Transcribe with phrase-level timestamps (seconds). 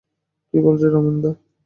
[0.47, 1.31] কী বলছ রমেনদা!